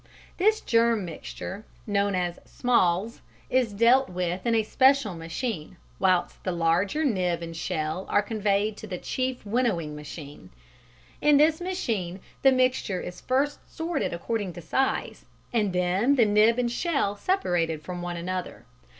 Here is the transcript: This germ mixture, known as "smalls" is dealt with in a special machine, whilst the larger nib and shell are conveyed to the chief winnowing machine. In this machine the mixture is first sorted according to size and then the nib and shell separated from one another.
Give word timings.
This 0.37 0.61
germ 0.61 1.05
mixture, 1.05 1.63
known 1.85 2.15
as 2.15 2.39
"smalls" 2.43 3.21
is 3.51 3.71
dealt 3.71 4.09
with 4.09 4.47
in 4.47 4.55
a 4.55 4.63
special 4.63 5.13
machine, 5.13 5.77
whilst 5.99 6.43
the 6.43 6.51
larger 6.51 7.03
nib 7.05 7.43
and 7.43 7.55
shell 7.55 8.07
are 8.09 8.23
conveyed 8.23 8.77
to 8.77 8.87
the 8.87 8.97
chief 8.97 9.45
winnowing 9.45 9.95
machine. 9.95 10.49
In 11.21 11.37
this 11.37 11.61
machine 11.61 12.19
the 12.41 12.51
mixture 12.51 12.99
is 12.99 13.21
first 13.21 13.59
sorted 13.71 14.11
according 14.11 14.53
to 14.53 14.59
size 14.63 15.25
and 15.53 15.71
then 15.71 16.15
the 16.15 16.25
nib 16.25 16.57
and 16.57 16.71
shell 16.71 17.15
separated 17.15 17.83
from 17.83 18.01
one 18.01 18.17
another. 18.17 18.65